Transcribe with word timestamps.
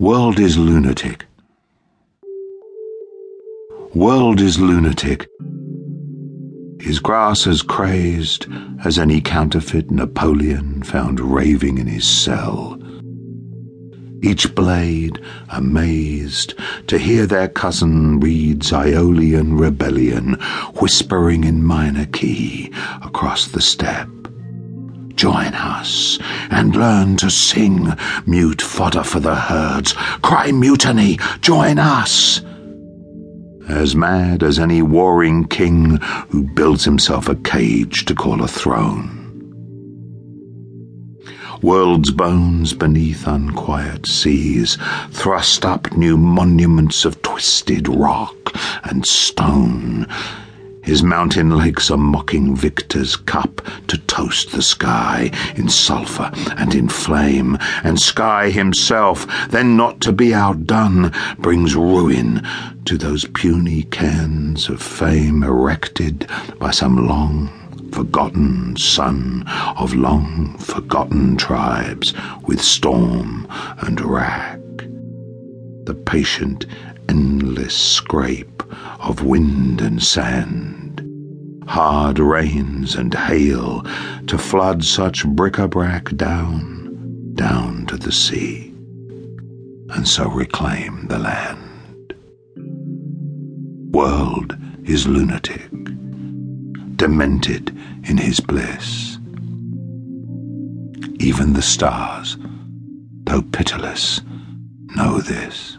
World 0.00 0.38
is 0.38 0.56
lunatic. 0.56 1.26
World 3.96 4.40
is 4.40 4.60
lunatic. 4.60 5.26
His 6.80 7.00
grass 7.00 7.48
as 7.48 7.62
crazed 7.62 8.46
as 8.84 8.96
any 8.96 9.20
counterfeit 9.20 9.90
Napoleon 9.90 10.84
found 10.84 11.18
raving 11.18 11.78
in 11.78 11.88
his 11.88 12.06
cell. 12.06 12.80
Each 14.22 14.54
blade 14.54 15.20
amazed 15.48 16.54
to 16.86 16.96
hear 16.96 17.26
their 17.26 17.48
cousin 17.48 18.20
reed's 18.20 18.72
Aeolian 18.72 19.56
rebellion 19.56 20.34
whispering 20.76 21.42
in 21.42 21.64
minor 21.64 22.06
key 22.06 22.72
across 23.02 23.48
the 23.48 23.60
steppe. 23.60 24.17
Join 25.18 25.52
us 25.52 26.16
and 26.48 26.76
learn 26.76 27.16
to 27.16 27.28
sing, 27.28 27.88
mute 28.24 28.62
fodder 28.62 29.02
for 29.02 29.18
the 29.18 29.34
herds. 29.34 29.94
Cry 30.22 30.52
mutiny, 30.52 31.18
join 31.40 31.80
us. 31.80 32.40
As 33.68 33.96
mad 33.96 34.44
as 34.44 34.60
any 34.60 34.80
warring 34.80 35.48
king 35.48 35.96
who 36.28 36.44
builds 36.44 36.84
himself 36.84 37.28
a 37.28 37.34
cage 37.34 38.04
to 38.04 38.14
call 38.14 38.44
a 38.44 38.46
throne. 38.46 39.16
World's 41.62 42.12
bones 42.12 42.72
beneath 42.72 43.26
unquiet 43.26 44.06
seas 44.06 44.78
thrust 45.10 45.64
up 45.64 45.96
new 45.96 46.16
monuments 46.16 47.04
of 47.04 47.20
twisted 47.22 47.88
rock 47.88 48.56
and 48.84 49.04
stone 49.04 50.06
his 50.88 51.02
mountain 51.02 51.50
lakes 51.50 51.90
a 51.90 51.96
mocking 51.98 52.56
victor's 52.56 53.14
cup 53.14 53.60
to 53.86 53.98
toast 54.06 54.52
the 54.52 54.62
sky 54.62 55.30
in 55.54 55.68
sulphur 55.68 56.30
and 56.56 56.74
in 56.74 56.88
flame, 56.88 57.58
and 57.84 58.00
sky 58.00 58.48
himself, 58.48 59.26
then 59.50 59.76
not 59.76 60.00
to 60.00 60.10
be 60.10 60.32
outdone, 60.32 61.12
brings 61.36 61.76
ruin 61.76 62.42
to 62.86 62.96
those 62.96 63.26
puny 63.34 63.82
cairns 63.82 64.70
of 64.70 64.80
fame 64.80 65.42
erected 65.42 66.26
by 66.58 66.70
some 66.70 67.06
long 67.06 67.50
forgotten 67.92 68.74
son 68.78 69.44
of 69.76 69.94
long 69.94 70.56
forgotten 70.56 71.36
tribes 71.36 72.14
with 72.46 72.62
storm 72.62 73.46
and 73.80 74.00
rack. 74.00 74.58
The 75.84 75.94
patient, 76.06 76.64
endless 77.10 77.76
scrape 77.76 78.57
of 78.98 79.22
wind 79.22 79.80
and 79.80 80.02
sand 80.02 80.78
hard 81.68 82.18
rains 82.18 82.94
and 82.94 83.12
hail 83.12 83.82
to 84.26 84.38
flood 84.38 84.82
such 84.82 85.26
bric-a-brac 85.26 86.16
down, 86.16 87.32
down 87.34 87.84
to 87.86 87.96
the 87.96 88.10
sea, 88.10 88.72
and 89.90 90.08
so 90.08 90.28
reclaim 90.28 91.06
the 91.08 91.18
land. 91.18 92.14
World 93.94 94.56
is 94.84 95.06
lunatic, 95.06 95.68
demented 96.96 97.68
in 98.08 98.16
his 98.16 98.40
bliss. 98.40 99.18
Even 101.20 101.52
the 101.52 101.62
stars, 101.62 102.38
though 103.24 103.42
pitiless, 103.42 104.22
know 104.96 105.18
this. 105.20 105.77